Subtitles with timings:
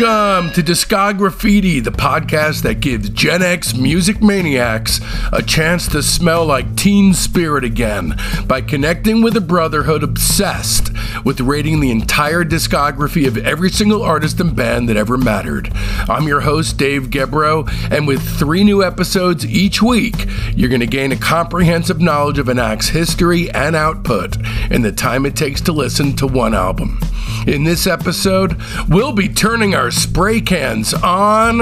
[0.00, 5.00] Welcome to Discograffiti, the podcast that gives Gen X music maniacs
[5.32, 8.14] a chance to smell like teen spirit again
[8.46, 10.92] by connecting with a brotherhood obsessed
[11.24, 15.68] with rating the entire discography of every single artist and band that ever mattered.
[16.08, 20.86] I'm your host, Dave Gebroe, and with three new episodes each week, you're going to
[20.86, 24.36] gain a comprehensive knowledge of an act's history and output
[24.70, 27.00] in the time it takes to listen to one album.
[27.46, 31.58] In this episode, we'll be turning our spray cans on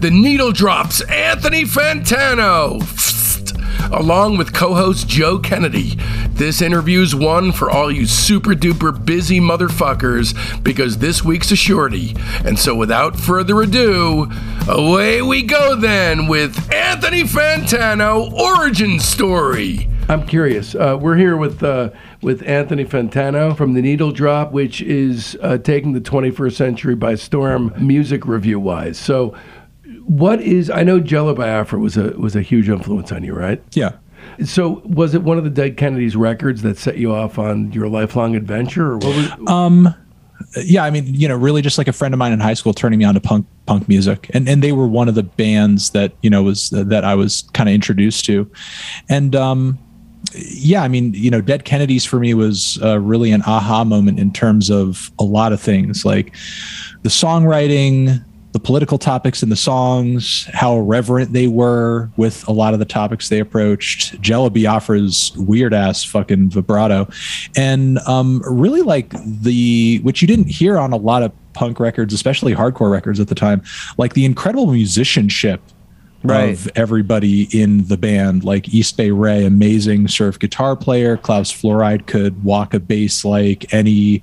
[0.00, 2.80] the Needle Drops Anthony Fantano.
[3.92, 5.98] Along with co host Joe Kennedy.
[6.30, 12.14] This interview's one for all you super duper busy motherfuckers because this week's a shorty.
[12.44, 14.30] And so, without further ado,
[14.68, 19.89] away we go then with Anthony Fantano Origin Story.
[20.10, 20.74] I'm curious.
[20.74, 25.58] Uh, we're here with uh, with Anthony Fantano from the Needle Drop, which is uh,
[25.58, 28.98] taking the 21st century by storm, music review wise.
[28.98, 29.36] So,
[30.06, 30.68] what is?
[30.68, 33.62] I know Jello Biafra was a was a huge influence on you, right?
[33.70, 33.98] Yeah.
[34.44, 37.88] So, was it one of the Dead Kennedys records that set you off on your
[37.88, 39.48] lifelong adventure, or what was?
[39.48, 39.94] Um,
[40.56, 42.74] yeah, I mean, you know, really just like a friend of mine in high school
[42.74, 45.90] turning me on to punk punk music, and and they were one of the bands
[45.90, 48.50] that you know was that I was kind of introduced to,
[49.08, 49.78] and um,
[50.34, 54.18] yeah, I mean, you know, Dead Kennedys for me was uh, really an aha moment
[54.18, 56.34] in terms of a lot of things, like
[57.02, 62.74] the songwriting, the political topics in the songs, how irreverent they were with a lot
[62.74, 67.08] of the topics they approached, Jello Biafra's weird ass fucking vibrato,
[67.56, 72.12] and um, really like the which you didn't hear on a lot of punk records,
[72.12, 73.62] especially hardcore records at the time,
[73.98, 75.60] like the incredible musicianship
[76.22, 76.50] right.
[76.50, 78.44] of everybody in the band.
[78.44, 81.16] Like East Bay Ray, amazing surf guitar player.
[81.16, 84.22] Klaus Flouride could walk a bass like any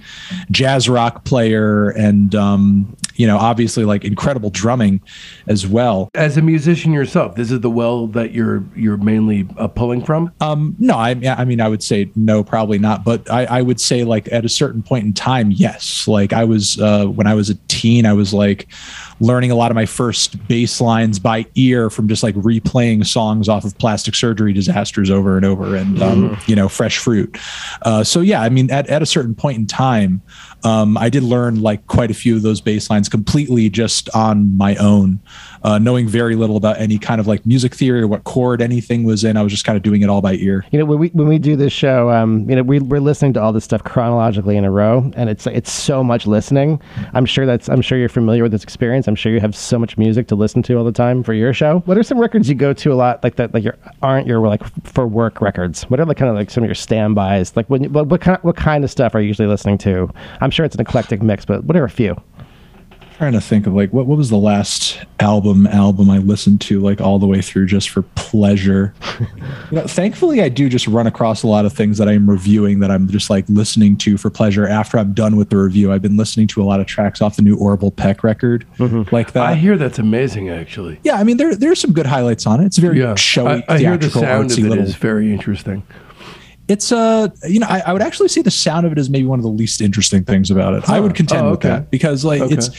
[0.52, 5.02] jazz rock player, and um, you know, obviously like incredible drumming
[5.48, 6.10] as well.
[6.14, 10.32] As a musician yourself, this is the well that you're you're mainly uh, pulling from.
[10.40, 13.04] Um, no, I, I mean, I would say no, probably not.
[13.04, 16.08] But I, I would say like at a certain point in time, yes.
[16.08, 18.68] Like I was uh, when I was a teen, I was like
[19.20, 23.50] learning a lot of my first bass lines by ear from just like replaying songs
[23.50, 26.50] off of plastic surgery disasters over and over and um, mm-hmm.
[26.50, 27.36] you know fresh fruit
[27.82, 30.22] uh, so yeah i mean at, at a certain point in time
[30.64, 34.58] um, I did learn like quite a few of those bass lines completely just on
[34.58, 35.20] my own,
[35.64, 39.04] uh, knowing very little about any kind of like music theory or what chord anything
[39.04, 39.38] was in.
[39.38, 40.66] I was just kind of doing it all by ear.
[40.72, 43.34] You know, when we when we do this show, um, you know, we, we're listening
[43.34, 46.82] to all this stuff chronologically in a row, and it's it's so much listening.
[47.14, 49.08] I'm sure that's I'm sure you're familiar with this experience.
[49.08, 51.54] I'm sure you have so much music to listen to all the time for your
[51.54, 51.80] show.
[51.86, 53.54] What are some records you go to a lot like that?
[53.54, 55.84] Like your aren't your like for work records?
[55.84, 57.56] What are the kind of like some of your standbys?
[57.56, 60.12] Like when what, what kind what kind of stuff are you usually listening to?
[60.42, 62.16] I'm sure it's an eclectic mix, but what are a few?
[63.18, 66.80] trying to think of like what what was the last album album I listened to
[66.80, 68.94] like all the way through just for pleasure.
[69.20, 69.28] you
[69.72, 72.92] know, thankfully I do just run across a lot of things that I'm reviewing that
[72.92, 75.92] I'm just like listening to for pleasure after I'm done with the review.
[75.92, 79.14] I've been listening to a lot of tracks off the new Orville Peck record mm-hmm.
[79.14, 79.44] like that.
[79.44, 81.00] I hear that's amazing actually.
[81.04, 82.68] Yeah, I mean there there's some good highlights on it.
[82.68, 83.16] It's very yeah.
[83.16, 85.82] showy, I, I hear the sound of it little, is very interesting
[86.68, 89.26] it's uh you know I, I, would actually say the sound of it is maybe
[89.26, 90.84] one of the least interesting things about it.
[90.84, 90.96] Huh.
[90.96, 91.52] I would contend oh, okay.
[91.52, 92.54] with that because like okay.
[92.54, 92.70] it's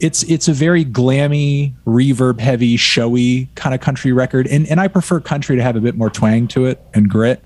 [0.00, 4.88] it's it's a very glammy, reverb heavy, showy kind of country record, and and I
[4.88, 7.42] prefer country to have a bit more twang to it and grit.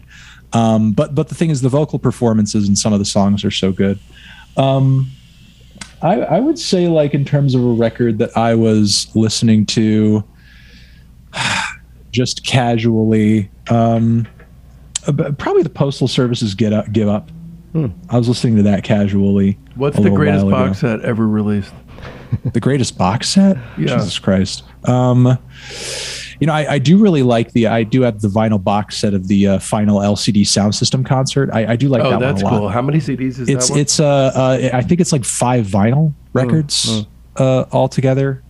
[0.53, 3.51] Um, but but the thing is, the vocal performances in some of the songs are
[3.51, 3.99] so good.
[4.57, 5.11] Um,
[6.03, 10.23] I, I would say like in terms of a record that I was listening to
[12.13, 13.51] just casually.
[13.71, 14.27] Um,
[15.13, 17.31] probably the postal services get up, give up.
[17.73, 17.89] Hmm.
[18.09, 19.59] I was listening to that casually.
[19.75, 21.75] What's the greatest box set ever released?
[22.53, 23.57] the greatest box set?
[23.77, 23.97] Yeah.
[23.97, 24.65] Jesus Christ.
[24.85, 25.39] Um,
[26.41, 27.67] you know, I, I, do really like the.
[27.67, 31.51] I do have the vinyl box set of the uh, final LCD Soundsystem concert.
[31.53, 32.65] I, I do like oh, that that's one a cool.
[32.67, 32.75] lot.
[32.75, 33.73] How many CDs is it's, that?
[33.73, 33.81] One?
[33.81, 37.07] It's uh, uh, I think it's like five vinyl records
[37.37, 38.43] uh, altogether.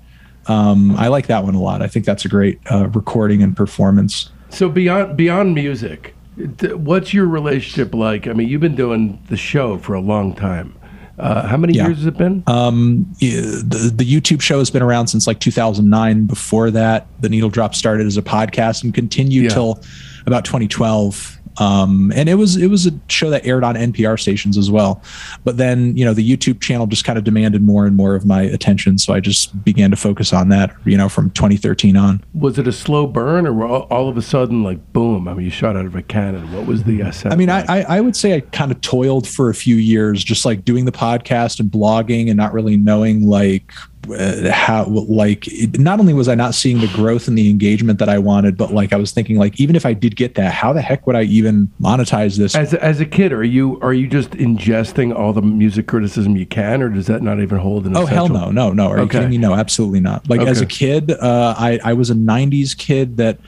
[0.48, 1.82] Um, I like that one a lot.
[1.82, 4.30] I think that's a great uh, recording and performance.
[4.48, 8.26] So beyond beyond music, What's your relationship like?
[8.26, 10.76] I mean, you've been doing the show for a long time.
[11.18, 11.86] Uh, how many yeah.
[11.86, 12.44] years has it been?
[12.46, 16.26] Um, the, the YouTube show has been around since like 2009.
[16.26, 19.50] Before that, the Needle Drop started as a podcast and continued yeah.
[19.50, 19.82] till
[20.26, 21.35] about 2012.
[21.58, 25.02] Um, and it was it was a show that aired on NPR stations as well.
[25.44, 28.26] But then you know the YouTube channel just kind of demanded more and more of
[28.26, 30.74] my attention, so I just began to focus on that.
[30.84, 32.22] You know, from 2013 on.
[32.34, 35.28] Was it a slow burn, or all of a sudden like boom?
[35.28, 36.52] I mean, you shot out of a cannon.
[36.52, 37.32] What was the ascent?
[37.32, 40.44] I mean, I I would say I kind of toiled for a few years, just
[40.44, 43.72] like doing the podcast and blogging, and not really knowing like
[44.10, 47.98] uh, how like it, not only was I not seeing the growth and the engagement
[47.98, 50.52] that I wanted, but like I was thinking like even if I did get that,
[50.52, 52.54] how the heck would I even monetize this?
[52.54, 56.36] As a, as a kid, are you are you just ingesting all the music criticism
[56.36, 57.96] you can, or does that not even hold an?
[57.96, 58.88] Oh hell no, no, no!
[58.88, 59.18] Are you Okay.
[59.18, 59.38] kidding me?
[59.38, 60.28] No, absolutely not.
[60.28, 63.38] Like as a kid, uh, I I was a '90s kid that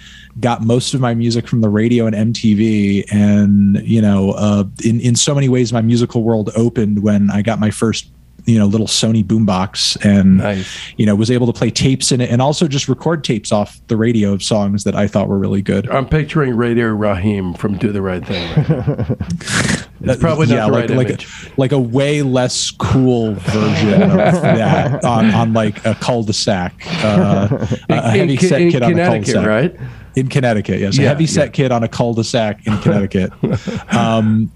[0.40, 5.00] got most of my music from the radio and MTV, and you know, uh, in
[5.00, 8.10] in so many ways, my musical world opened when I got my first
[8.48, 10.92] you know little Sony boombox and Nice.
[10.96, 13.80] you know was able to play tapes in it and also just record tapes off
[13.88, 15.88] the radio of songs that I thought were really good.
[15.90, 18.48] I'm picturing Radio Rahim from Do the Right Thing.
[18.56, 18.68] Right
[20.00, 20.12] now.
[20.12, 21.46] it's probably not yeah, the like right like image.
[21.46, 26.74] a, like a way less cool version of that on, on like a cul-de-sac.
[27.04, 27.48] Uh,
[27.90, 29.46] a a heavy in, set in kid on a cul-de-sac.
[29.46, 29.76] right?
[30.16, 31.52] In Connecticut, yes, a heavy set yeah.
[31.52, 33.30] kid on a cul-de-sac in Connecticut.
[33.94, 34.50] um,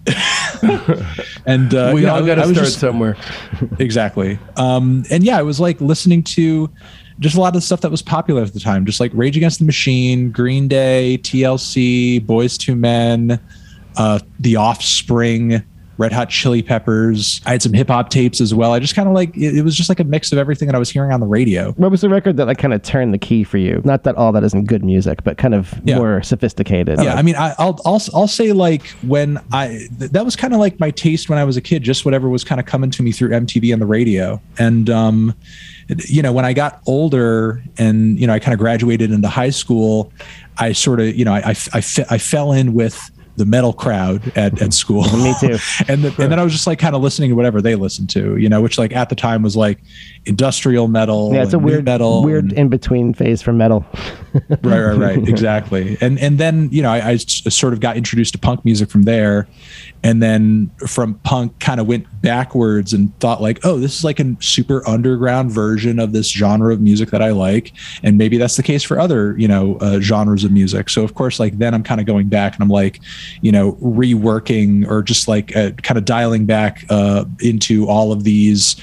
[1.47, 3.17] and uh, we all got to start just- somewhere.
[3.79, 4.39] exactly.
[4.57, 6.71] Um, and yeah, I was like listening to
[7.19, 9.37] just a lot of the stuff that was popular at the time, just like Rage
[9.37, 13.41] Against the Machine, Green Day, TLC, Boyz II Men,
[13.97, 15.63] uh, The Offspring,
[16.03, 17.41] Red Hot Chili Peppers.
[17.47, 18.73] I had some hip hop tapes as well.
[18.73, 20.75] I just kind of like it, it was just like a mix of everything that
[20.75, 21.71] I was hearing on the radio.
[21.73, 23.81] What was the record that like kind of turned the key for you?
[23.85, 25.99] Not that all that isn't good music, but kind of Yeah.
[25.99, 26.99] more sophisticated.
[27.01, 30.53] Yeah, I mean, I, I'll I'll I'll say like when I th- that was kind
[30.53, 32.91] of like my taste when I was a kid, just whatever was kind of coming
[32.91, 35.35] to me through MTV and the radio, and um,
[36.09, 39.51] you know, when I got older and you know I kind of graduated into high
[39.51, 40.13] school,
[40.59, 43.73] I sort of you know I I, I, fe- I fell in with the metal
[43.73, 45.03] crowd at, at school.
[45.17, 45.57] Me too.
[45.89, 48.11] and, the, and then I was just like kind of listening to whatever they listened
[48.11, 49.79] to, you know, which like at the time was like
[50.27, 51.33] industrial metal.
[51.33, 53.85] yeah, it's a weird, metal, weird and- in between phase for metal.
[54.63, 58.39] right right right exactly and and then you know I sort of got introduced to
[58.39, 59.47] punk music from there
[60.03, 64.21] and then from punk kind of went backwards and thought like oh this is like
[64.21, 68.57] a super underground version of this genre of music that i like and maybe that's
[68.57, 71.75] the case for other you know uh, genres of music so of course like then
[71.75, 73.01] i'm kind of going back and i'm like
[73.41, 78.25] you know reworking or just like uh, kind of dialing back uh, into all of
[78.25, 78.77] these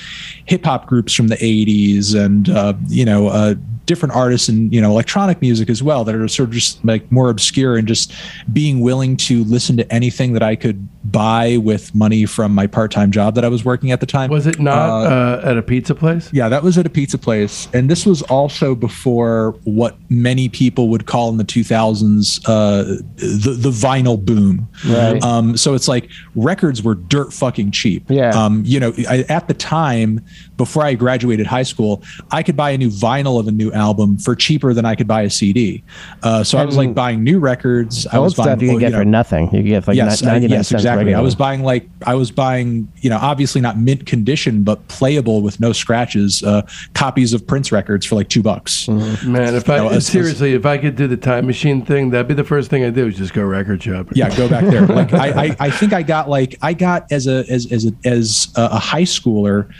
[0.49, 3.53] hip hop groups from the 80s and uh, you know uh,
[3.85, 7.11] different artists and you know electronic music as well that are sort of just like
[7.11, 8.11] more obscure and just
[8.51, 13.09] being willing to listen to anything that I could buy with money from my part-time
[13.09, 14.29] job that I was working at the time.
[14.29, 16.29] Was it not Uh, uh, at a pizza place?
[16.33, 20.89] yeah, that was at a pizza place, and this was also before what many people
[20.89, 22.83] would call in the 2000s uh,
[23.15, 24.67] the the vinyl boom.
[24.87, 25.23] Right.
[25.23, 28.03] Um, so it's like records were dirt fucking cheap.
[28.09, 28.29] Yeah.
[28.31, 30.23] Um, you know, I, at the time
[30.57, 34.17] before I graduated high school, I could buy a new vinyl of a new album
[34.17, 35.83] for cheaper than I could buy a CD.
[36.21, 38.05] Uh, so I was like buying new records.
[38.07, 39.45] I Old was buying stuff you well, could get know, for nothing.
[39.45, 41.13] You could get like yes, I- 99 yes, cents exactly.
[41.13, 45.41] I was buying like I was buying, you know, obviously not mint condition, but playable
[45.41, 46.63] with no scratches, uh,
[46.93, 48.85] copies of Prince records for like two bucks.
[48.87, 49.31] Mm-hmm.
[49.31, 52.27] Man, if I No, it's- seriously, if I could do the time machine thing, that'd
[52.27, 53.07] be the first thing I do.
[53.07, 54.13] Is just go record shopping.
[54.15, 54.85] Yeah, go back there.
[54.85, 57.91] Like I, I, I think I got like I got as a as as a,
[58.05, 59.71] as a, a high schooler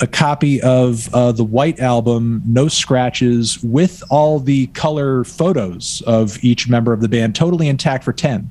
[0.00, 6.42] a copy of uh, the White album, no scratches, with all the color photos of
[6.44, 8.50] each member of the band, totally intact for ten.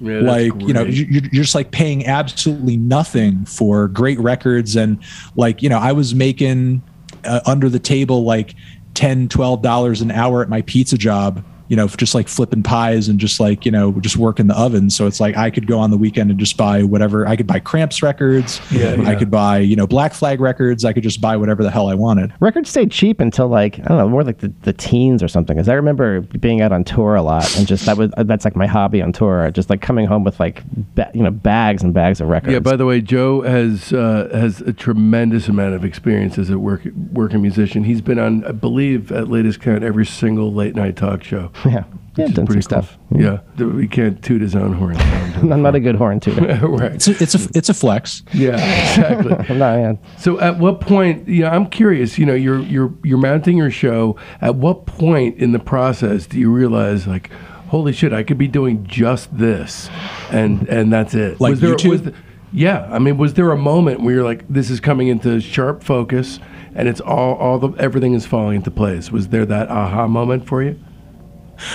[0.00, 0.94] Yeah, like you know great.
[0.94, 4.98] you- you're, you're just like paying absolutely nothing for great records and
[5.36, 6.82] like you know i was making
[7.24, 8.54] uh, under the table like
[8.94, 13.08] 10 12 dollars an hour at my pizza job you know just like flipping pies
[13.08, 15.80] and just like you know just working the oven so it's like i could go
[15.80, 19.28] on the weekend and just buy whatever i could buy cramps records Yeah, i could
[19.28, 22.32] buy you know black flag records i could just buy whatever the hell i wanted
[22.38, 25.56] Records stayed cheap until like I don't know, more like the, the teens or something.
[25.56, 28.54] Because I remember being out on tour a lot, and just that was that's like
[28.54, 29.50] my hobby on tour.
[29.50, 30.62] Just like coming home with like
[30.94, 32.52] ba- you know bags and bags of records.
[32.52, 32.58] Yeah.
[32.60, 36.82] By the way, Joe has uh, has a tremendous amount of experience as a work,
[37.12, 37.84] working musician.
[37.84, 41.50] He's been on, I believe, at latest count, every single late night talk show.
[41.70, 41.84] yeah,
[42.16, 42.98] yeah, which is done some pretty stuff.
[43.10, 43.20] Cool.
[43.22, 44.96] Yeah, th- we can't toot his own horn.
[45.52, 46.58] I'm not a good horn tuner.
[46.68, 46.92] right.
[46.94, 48.54] it's a, it's a it's a flex Yeah.
[48.54, 49.34] Exactly.
[49.48, 49.98] I'm not.
[50.18, 54.16] So at what point, Yeah, I'm curious, you know, you're you're you're mounting your show.
[54.40, 57.30] At what point in the process do you realize like,
[57.68, 59.90] holy shit, I could be doing just this
[60.30, 61.40] and and that's it?
[61.40, 61.90] Like there YouTube?
[61.90, 62.14] was the-
[62.52, 65.82] yeah, I mean, was there a moment where you're like this is coming into sharp
[65.82, 66.38] focus
[66.76, 69.10] and it's all all the everything is falling into place?
[69.10, 70.78] Was there that aha moment for you?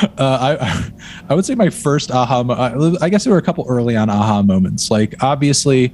[0.17, 0.91] Uh, I
[1.29, 2.43] I would say my first aha.
[2.43, 4.91] Mo- I guess there were a couple early on aha moments.
[4.91, 5.93] Like obviously,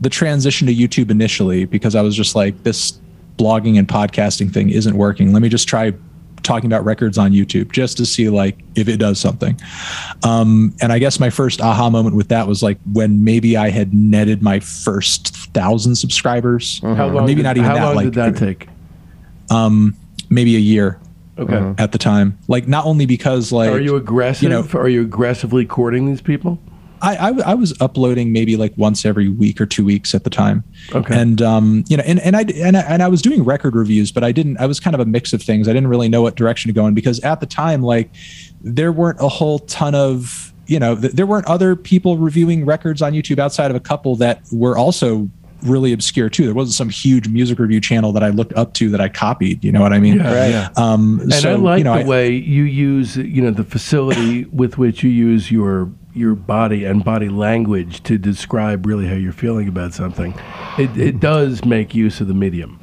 [0.00, 2.98] the transition to YouTube initially because I was just like this
[3.36, 5.32] blogging and podcasting thing isn't working.
[5.32, 5.92] Let me just try
[6.42, 9.60] talking about records on YouTube just to see like if it does something.
[10.22, 13.70] Um, and I guess my first aha moment with that was like when maybe I
[13.70, 16.80] had netted my first thousand subscribers.
[16.80, 17.26] How long?
[17.26, 17.84] maybe did, not even how that.
[17.84, 18.68] long like did that take?
[19.50, 19.94] um,
[20.28, 20.98] maybe a year
[21.40, 21.74] Okay.
[21.82, 22.38] at the time.
[22.48, 24.42] Like not only because like Are you aggressive?
[24.42, 26.58] you know- Are you aggressively courting these people?
[27.02, 30.62] I I was uploading maybe like once every week or two weeks at the time.
[30.94, 31.18] Okay.
[31.18, 34.12] And um, you know, and, and I and I, and I was doing record reviews,
[34.12, 34.58] but I didn't.
[34.58, 35.66] I was kind of a mix of things.
[35.66, 38.10] I didn't really know what direction to go in because at the time, like,
[38.60, 43.02] there weren't a whole ton of you know, th- there weren't other people reviewing records
[43.02, 45.28] on YouTube outside of a couple that were also
[45.62, 46.44] really obscure too.
[46.46, 49.62] There wasn't some huge music review channel that I looked up to that I copied.
[49.64, 50.16] You know what I mean?
[50.16, 50.68] Yeah, yeah.
[50.76, 53.64] Um, And so, I like you know, the I- way you use, you know, the
[53.64, 59.14] facility with which you use your your body and body language to describe really how
[59.14, 60.34] you're feeling about something.
[60.76, 62.79] It, it does make use of the medium.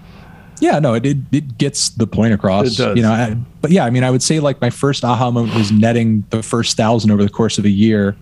[0.59, 2.73] Yeah, no, it, it it gets the point across.
[2.73, 2.97] It does.
[2.97, 5.55] You know, I, but yeah, I mean, I would say like my first aha moment
[5.55, 8.15] was netting the first thousand over the course of a year,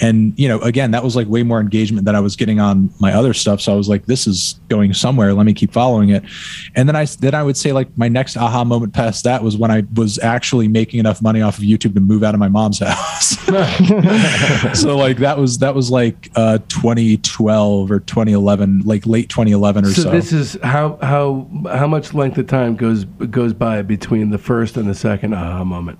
[0.00, 2.90] and you know, again, that was like way more engagement than I was getting on
[3.00, 3.60] my other stuff.
[3.60, 5.34] So I was like, this is going somewhere.
[5.34, 6.24] Let me keep following it.
[6.74, 9.56] And then I then I would say like my next aha moment past that was
[9.56, 12.48] when I was actually making enough money off of YouTube to move out of my
[12.48, 13.38] mom's house.
[14.80, 19.88] so like that was that was like uh 2012 or 2011, like late 2011 or
[19.90, 20.10] So, so.
[20.10, 24.76] this is how how how much length of time goes goes by between the first
[24.76, 25.98] and the second aha moment.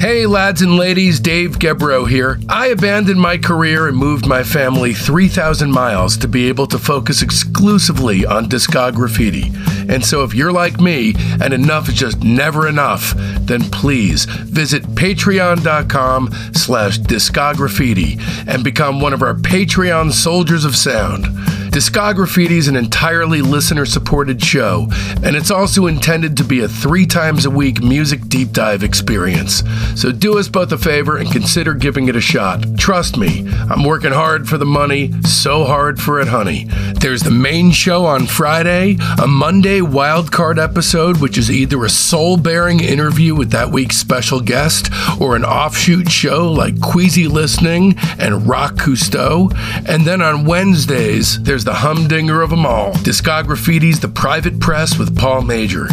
[0.00, 2.40] Hey, lads and ladies, Dave Gebroe here.
[2.48, 7.20] I abandoned my career and moved my family 3,000 miles to be able to focus
[7.20, 9.54] exclusively on Discograffiti.
[9.90, 14.84] And so, if you're like me and enough is just never enough, then please visit
[14.84, 21.26] patreon.com slash discograffiti and become one of our Patreon soldiers of sound.
[21.70, 24.88] Discograffiti is an entirely listener supported show,
[25.22, 29.62] and it's also intended to be a three times a week music deep dive experience.
[29.94, 32.64] So do us both a favor and consider giving it a shot.
[32.76, 36.64] Trust me, I'm working hard for the money, so hard for it, honey.
[37.00, 42.36] There's the main show on Friday, a Monday wildcard episode, which is either a soul
[42.36, 48.48] bearing interview with that week's special guest or an offshoot show like Queasy Listening and
[48.48, 49.52] Rock Cousteau.
[49.88, 55.16] And then on Wednesdays, there's the humdinger of them all Discograffiti's The Private Press with
[55.16, 55.88] Paul Major.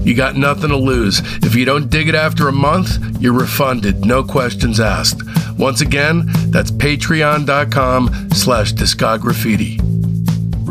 [0.00, 1.20] You got nothing to lose.
[1.44, 5.22] If you don't dig it after a month, you're refunded, no questions asked.
[5.58, 9.80] Once again, that's patreon.com slash discograffiti.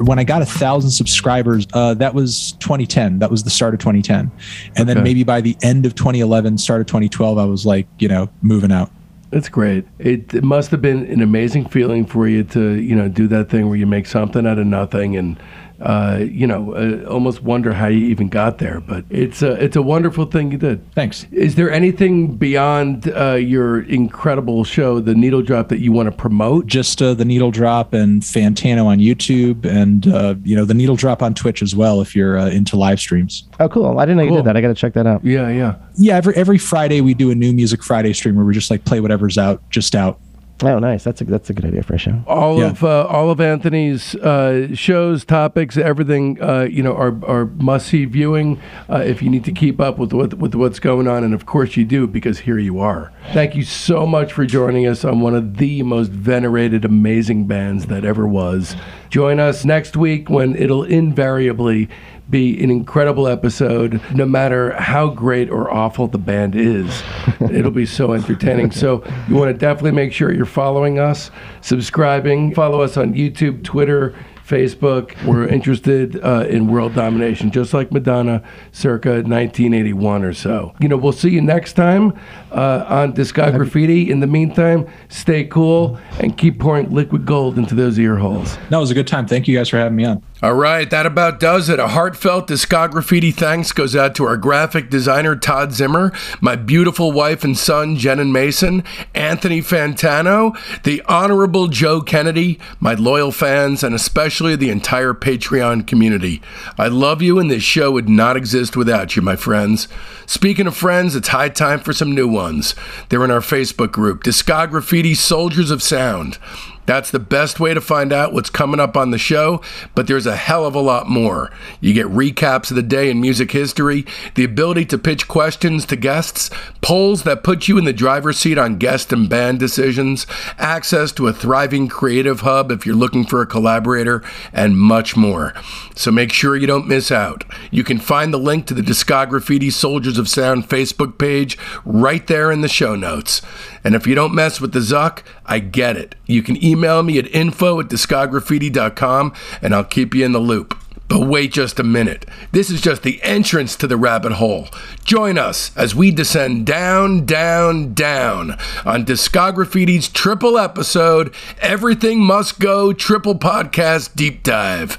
[0.08, 3.20] when I got a thousand subscribers, uh, that was 2010.
[3.20, 4.32] That was the start of 2010,
[4.78, 8.08] and then maybe by the end of 2011, start of 2012, I was like, you
[8.08, 8.90] know, moving out.
[9.36, 9.86] That's great.
[10.00, 13.50] It, it must have been an amazing feeling for you to, you know, do that
[13.50, 15.38] thing where you make something out of nothing and,
[15.82, 18.80] uh, you know, uh, almost wonder how you even got there.
[18.80, 20.92] But it's a, it's a wonderful thing you did.
[20.94, 21.26] Thanks.
[21.32, 26.12] Is there anything beyond uh, your incredible show, The Needle Drop, that you want to
[26.16, 26.68] promote?
[26.68, 30.96] Just uh, the needle drop and Fantano on YouTube, and uh, you know the needle
[30.96, 32.02] drop on Twitch as well.
[32.02, 33.48] If you're uh, into live streams.
[33.60, 34.00] Oh, cool.
[34.00, 34.38] I didn't know you Cool.
[34.38, 34.58] did that.
[34.58, 35.24] I got to check that out.
[35.24, 35.76] Yeah, yeah.
[35.98, 38.86] Yeah, every every Friday we do a new Music Friday stream where we just like
[38.86, 40.20] play whatever's out, just out.
[40.64, 41.04] Oh, nice.
[41.04, 42.24] That's a that's a good idea for a show.
[42.28, 42.68] all Yeah.
[42.70, 47.88] of uh, all of Anthony's uh, shows, topics, everything, uh, you know, are, are must
[47.88, 51.26] see viewing uh, if you need to keep up with what with what's going on,
[51.26, 53.12] and of course you do because here you are.
[53.34, 57.88] Thank you so much for joining us on one of the most venerated, amazing bands
[57.88, 58.78] that ever was.
[59.10, 61.90] Join us next week when it'll invariably
[62.30, 67.04] be an incredible episode, no matter how great or awful the band is.
[67.52, 68.72] It'll be so entertaining.
[68.72, 73.64] So you want to definitely make sure you're following us, subscribing, follow us on YouTube,
[73.64, 74.16] Twitter.
[74.46, 75.16] Facebook.
[75.26, 80.74] We're interested uh, in world domination, just like Madonna circa 1981 or so.
[80.80, 82.14] You know, we'll see you next time
[82.52, 84.10] uh, on Discograffiti.
[84.10, 88.58] In the meantime, stay cool and keep pouring liquid gold into those ear holes.
[88.70, 89.28] That was a good time.
[89.28, 90.22] Thank you guys for having me on.
[90.44, 91.80] All right, that about does it.
[91.80, 96.12] A heartfelt Discograffiti thanks goes out to our graphic designer, Todd Zimmer,
[96.42, 102.96] my beautiful wife and son, Jen and Mason, Anthony Fantano, the Honorable Joe Kennedy, my
[102.96, 106.42] loyal fans, and especially the entire Patreon community.
[106.78, 109.88] I love you, and this show would not exist without you, my friends.
[110.26, 112.76] Speaking of friends, it's high time for some new ones.
[113.08, 116.38] They're in our Facebook group, Discograffiti Soldiers of Sound.
[116.86, 119.62] That's the best way to find out what's coming up on the show,
[119.96, 121.52] but there's a hell of a lot more.
[121.82, 125.96] You get recaps of the day in music history, the ability to pitch questions to
[125.96, 126.50] guests,
[126.82, 130.28] polls that put you in the driver's seat on guest and band decisions,
[130.58, 134.24] access to a thriving creative hub if you're looking for a collaborator,
[134.54, 135.54] and much more.
[135.96, 137.44] So make sure you don't miss out.
[137.72, 142.52] You can find the link to the Discograffiti Soldiers of Sound Facebook page right there
[142.52, 143.42] in the show notes.
[143.84, 146.16] And if you don't mess with the Zuck, I get it.
[146.26, 150.78] You can email me at info at discograffiti.com and I'll keep you in the loop.
[151.08, 152.26] But wait just a minute.
[152.52, 154.70] This is just the entrance to the rabbit hole.
[155.04, 162.92] Join us as we descend down, down, down on Discograffiti's triple episode, Everything Must Go
[162.92, 164.98] Triple Podcast Deep Dive.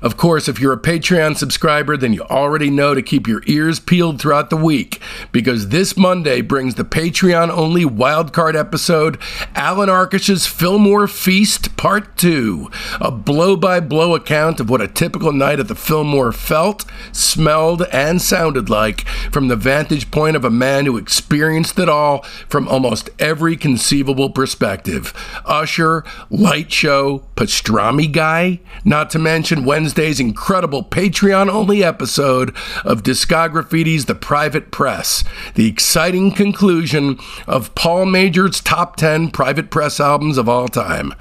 [0.00, 3.80] Of course, if you're a Patreon subscriber, then you already know to keep your ears
[3.80, 5.00] peeled throughout the week
[5.32, 9.18] because this Monday brings the Patreon only wildcard episode,
[9.56, 15.32] Allan Arkush's Fillmore Feast Part 2, a blow by blow account of what a typical
[15.32, 20.50] night at the Fillmore felt, smelled, and sounded like from the vantage point of a
[20.50, 25.12] man who experienced it all from almost every conceivable perspective
[25.44, 29.87] usher, light show, pastrami guy, not to mention Wednesday.
[29.88, 32.54] Wednesday's incredible Patreon only episode
[32.84, 39.98] of Discograffiti's The Private Press, the exciting conclusion of Paul Major's top 10 private press
[39.98, 41.14] albums of all time.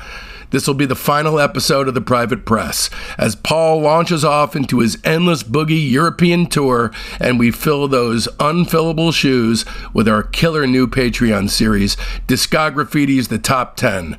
[0.49, 4.79] This will be the final episode of The Private Press as Paul launches off into
[4.79, 10.87] his endless boogie European tour and we fill those unfillable shoes with our killer new
[10.87, 11.95] Patreon series,
[12.27, 14.17] Discograffiti's The Top 10.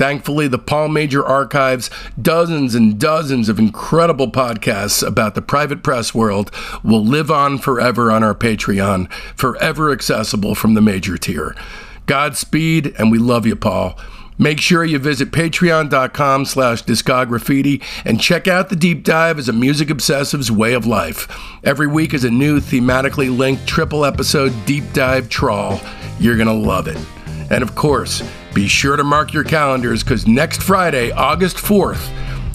[0.00, 6.14] Thankfully, the Paul Major archives dozens and dozens of incredible podcasts about the private press
[6.14, 6.50] world
[6.82, 11.54] will live on forever on our Patreon, forever accessible from the major tier.
[12.06, 13.98] Godspeed, and we love you, Paul.
[14.38, 19.52] Make sure you visit patreon.com slash discograffiti and check out the deep dive as a
[19.52, 21.28] music obsessive's way of life.
[21.62, 25.78] Every week is a new thematically linked triple episode deep dive trawl.
[26.18, 26.96] You're going to love it.
[27.50, 28.22] And of course,
[28.54, 32.10] be sure to mark your calendars because next Friday, August 4th,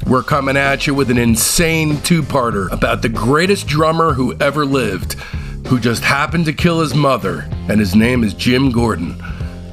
[0.08, 4.66] we're coming at you with an insane two parter about the greatest drummer who ever
[4.66, 5.14] lived,
[5.68, 9.16] who just happened to kill his mother, and his name is Jim Gordon.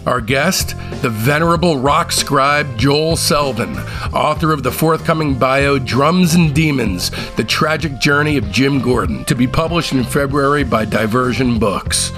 [0.06, 3.76] Our guest, the venerable rock scribe Joel Selvin,
[4.12, 9.36] author of the forthcoming bio Drums and Demons The Tragic Journey of Jim Gordon, to
[9.36, 12.10] be published in February by Diversion Books.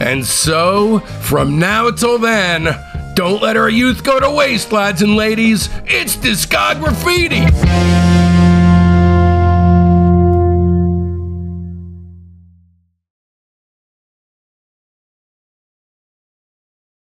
[0.00, 2.68] And so, from now till then,
[3.16, 5.70] don't let our youth go to waste, lads and ladies.
[5.86, 8.05] It's Discograffiti!